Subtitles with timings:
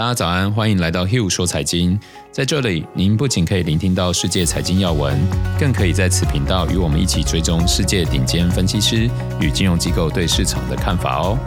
[0.00, 2.00] 大家早安，欢迎来到 Hill 说财经。
[2.32, 5.14] 在这里，您不仅可以聆听到世界财经要闻，
[5.58, 9.10] 更可以在此频道与我们一起追踪世界顶尖分析师
[9.42, 11.38] 与金融机构对市场的看法哦。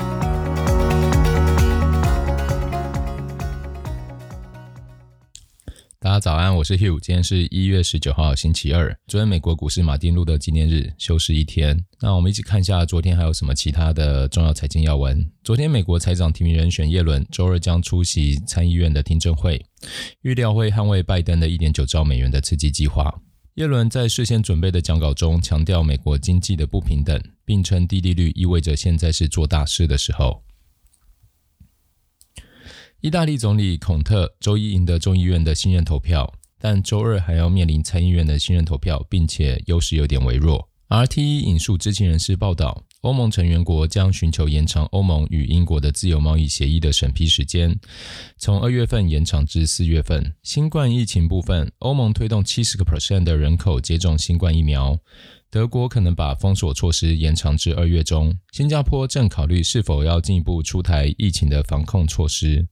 [6.14, 7.00] 家早安，我是 Hugh。
[7.00, 8.96] 今天是一月十九号，星期二。
[9.08, 11.76] 昨天美国股市马丁路德纪念日，休市一天。
[12.00, 15.28] 那我们一起看一下昨天还有什么其他的重要财经要闻。
[15.44, 19.66] 昨天美国财长提名人选耶伦周二将出席参议院的听证会，
[20.22, 23.12] 预料会捍卫拜登的一点九兆美元的刺激计划。
[23.56, 30.44] 耶伦在事先准备的讲稿中强调美国经济的不平等，并称低利率意味着现在是做大事的时候。
[33.04, 40.70] 意大利总理孔特周一赢得众议院的信任投票，但周二还要面临参议院的信任投票，并且优势有点微弱。
[40.88, 47.78] RTE 引述知情人士报道，欧盟成员国将寻求延长欧盟与英国的自由贸易协议的审批时间，
[48.38, 50.34] 从二月份延长至四月份。
[50.42, 54.98] 新冠疫情部分，欧盟推动七十个 percent 的人口接种新冠疫苗，
[55.52, 62.66] 德国可能把封锁措施延长至二月中，新加坡正考虑是否要进一步出台疫情的防控措施。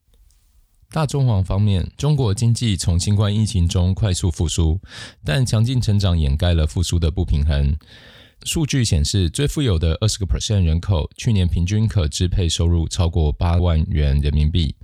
[0.92, 4.78] 大中华方面，中国经济从新冠疫情中快速复苏，
[5.24, 7.74] 但强劲成长掩盖了复苏的不平衡。
[8.44, 14.76] 数据显示，最富有的二十个 percent 人口去年平均可支配收入超过八万元人民币。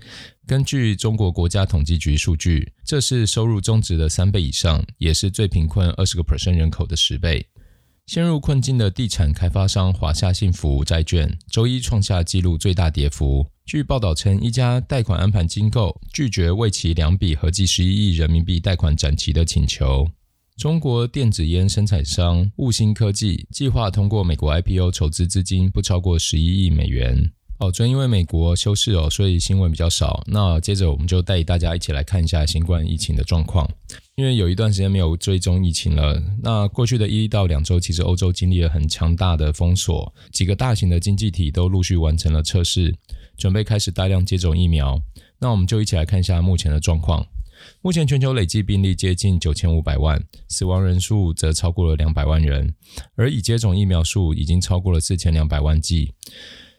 [0.45, 7.45] 根据中国国家统计局数据，这是收入中值的三倍以上，也是最贫困二十个 percent 人口的十倍。
[8.07, 13.45] 陷入困境的地产开发商华夏幸福债券周一创下纪录最大跌幅。
[13.65, 20.09] 据报道称，一家贷款安排机构拒绝为其两笔合计十一亿人民币贷款展期的请求。
[20.55, 27.29] 中国电子烟生产商雾芯科技计划通过美国 IPO 筹资资金不超过十一亿美元。
[27.59, 30.23] 哦，昨天因为美国休市哦，所以新闻比较少。
[30.27, 33.67] 那接着我们就带大家一起来看一下新冠疫情的状况。
[34.15, 42.93] 因为有一段时间没有追踪疫情了，那过去的一到两周，其实欧洲经历了很强大的封锁，几个大型的经济体都陆续完成了测试。
[43.37, 45.01] 准备开始大量接种疫苗，
[45.39, 47.25] 那我们就一起来看一下目前的状况。
[47.81, 52.75] 目前全球累计病例接近九千五百万，死亡人数则超过了两百万人，
[53.15, 56.13] 而已接种疫苗数已经超过了四千两百万剂。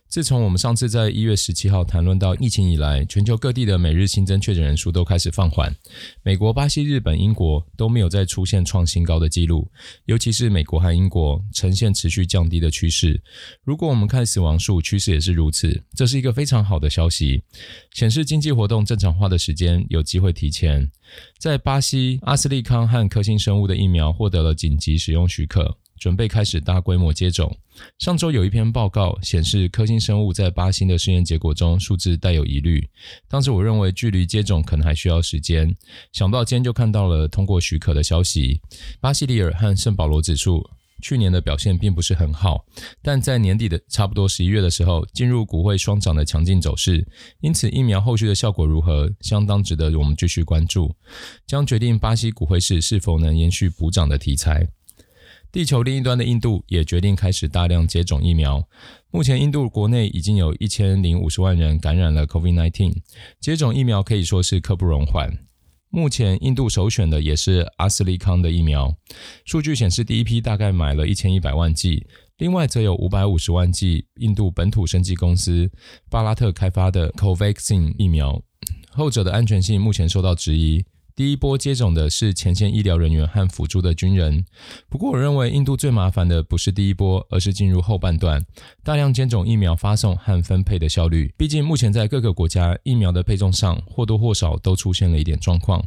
[0.09, 5.75] 自从我们上次在一月十七号谈论到疫情以来，全球各地的每日新增确诊人数都开始放缓。
[6.23, 9.71] 美国、巴西、日本、英国都没有再出现创新高的记录，
[10.07, 13.23] 尤其是美国和英国呈现持续降低的趋势。
[13.63, 17.43] 如果我们看死亡数，趋势也是如此，这是一个非常好的消息，
[17.93, 20.91] 显示经济活动正常化的时间有机会提前。
[21.39, 25.77] 在巴西，阿斯利康和科兴生物的疫苗获得了紧急使用许可。
[25.99, 27.55] 准备开始大规模接种。
[27.99, 32.83] 上周有一篇报告显示，科兴生物在巴西的试验结果中数字带有疑虑。
[33.29, 35.75] 当时我认为距离接种可能还需要时间，
[36.13, 38.61] 想不到今天就看到了通过许可的消息。
[39.01, 40.69] 巴西里尔和圣保罗指数
[41.01, 42.65] 去年的表现并不是很好，
[43.01, 47.07] 但在年底的差不多十一月的时候，进入股汇双涨的强劲走势。
[47.41, 50.93] 因此，疫苗后续的效果如何，相当值得我们继续关注，
[51.47, 54.69] 将决定巴西股汇市是否能延续补涨的题材。
[55.51, 58.69] 地球另一端的印度也决定开始大量接种疫苗。
[59.11, 62.95] 目前，印度国内已经有一千零五十万人感染了 COVID-19，
[63.41, 65.39] 接种疫苗可以说是刻不容缓。
[65.89, 68.95] 目前，印度首选的也是阿斯利康的疫苗。
[69.47, 75.71] 数据显示，第一批大概买了一千一百万剂，另外则有五百五十万剂印度本土生技公司
[76.11, 78.43] 巴拉特开发的 Covaxin 疫苗，
[78.91, 80.85] 后者的安全性目前受到质疑。
[81.19, 84.45] 第一波接种的是前线医疗人员和辅助的军人。
[84.89, 88.41] 不过，我认为印度最麻烦的不是第一波，而是进入后半段
[88.85, 91.35] 大量接种疫苗发送和分配的效率。
[91.37, 95.85] 毕竟，目前在各个国家疫苗的配送上或多或少都出现了一点状况。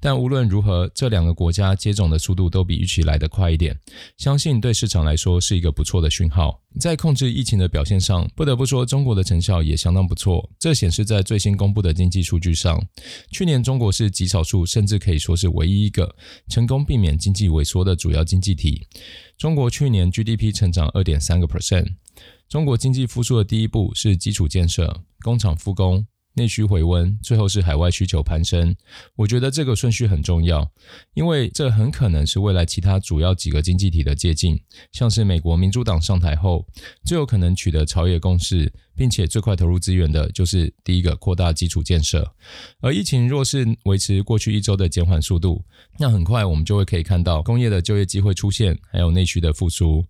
[0.00, 3.78] 但无论如何，这两个国家接种的速度都比预期来得快一点，
[4.16, 6.60] 相信对市场来说是一个不错的讯号。
[6.80, 10.50] 在控制疫情的表现上，不得不说中国的成效也相当不错。
[10.58, 12.82] 这显示在最新公布的经济数据上，
[13.30, 14.52] 去年中国是极少数。
[14.72, 16.14] 甚至可以说是唯一一个
[16.48, 18.86] 成功避免经济萎缩的主要经济体。
[19.36, 21.86] 中国去年 GDP 成长二点三个 percent。
[22.48, 26.06] 中国经济复苏的第一步是基础建设，工厂复工。
[26.34, 28.74] 内需回温，最后是海外需求攀升。
[29.16, 30.70] 我觉得这个顺序很重要，
[31.14, 34.58] 因为这很可能是未来其他主要几个经济体的接近。
[34.92, 36.66] 像是美国民主党上台后，
[37.04, 42.34] 最有可能取得朝野共识，并且最快投入资源的就是第一个扩大基础建设。
[42.80, 45.64] 而疫情若是维持过去一周的减缓速度，
[45.98, 50.04] 那很快我们就会可以看到工业的就业机会出现，还有内需的复苏。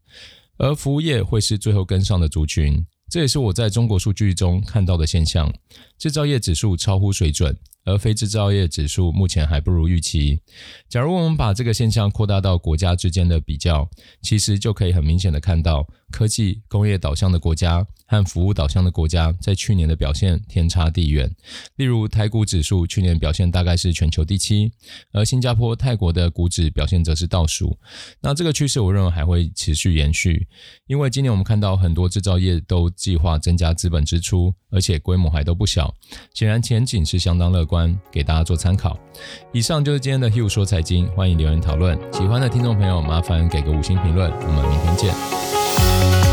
[0.58, 2.86] 而服务业会是最后跟上的族群。
[3.12, 5.52] 这也是我在中国数据中看到的现象，
[5.98, 7.54] 制造业指数超乎水准。
[7.84, 10.40] 而非制造业指数目前还不如预期。
[10.88, 13.88] 假如我们把这个现象扩大到国家之间的比较，
[14.20, 21.34] 其实就可以很明显的看到，科技工业导向的国家和服务导向的国家在去年的表现天差地远。
[21.76, 24.70] 例如，台股指数去年表现大概是全球第七，
[25.12, 27.78] 而新加坡、泰国的股指表现则是倒数。
[28.20, 30.46] 那这个趋势，我认为还会持续延续，
[30.86, 35.94] 因为今年我们看到很多制造业都计划增加资本支出，而且规模还都不小，
[36.34, 37.71] 显然前景是相当乐观。
[37.72, 38.98] 观给大家做参考。
[39.50, 41.98] 以上就是今天的 Hill 说财经，欢迎留言讨论。
[42.12, 44.30] 喜欢的听众朋友，麻烦给个五星评论。
[44.30, 46.31] 我们明天见。